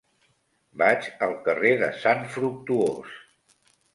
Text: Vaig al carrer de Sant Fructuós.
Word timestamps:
Vaig 0.81 1.09
al 1.25 1.35
carrer 1.49 1.75
de 1.83 1.91
Sant 2.05 2.25
Fructuós. 2.37 3.15